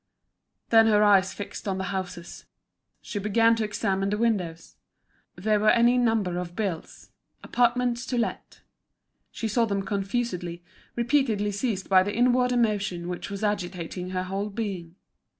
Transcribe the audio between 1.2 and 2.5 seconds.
fixed on the houses,